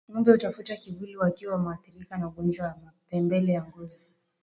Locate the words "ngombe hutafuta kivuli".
0.11-1.17